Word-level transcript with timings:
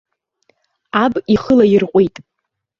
Аб 1.03 1.13
ихы 1.33 1.53
лаирҟәит. 1.57 2.15